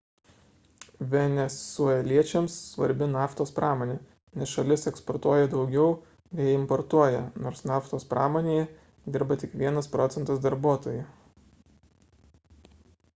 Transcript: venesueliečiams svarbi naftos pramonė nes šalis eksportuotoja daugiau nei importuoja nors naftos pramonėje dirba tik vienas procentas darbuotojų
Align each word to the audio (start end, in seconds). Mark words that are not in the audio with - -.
venesueliečiams 1.09 2.55
svarbi 2.69 3.09
naftos 3.11 3.53
pramonė 3.59 3.97
nes 4.41 4.53
šalis 4.57 4.87
eksportuotoja 4.93 5.51
daugiau 5.53 5.93
nei 6.41 6.55
importuoja 6.61 7.21
nors 7.45 7.63
naftos 7.75 8.09
pramonėje 8.17 8.65
dirba 9.17 9.41
tik 9.45 9.57
vienas 9.63 9.93
procentas 9.99 10.45
darbuotojų 10.49 11.05